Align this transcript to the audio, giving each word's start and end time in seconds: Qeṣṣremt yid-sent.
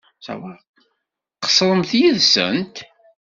Qeṣṣremt 1.43 1.91
yid-sent. 1.99 2.75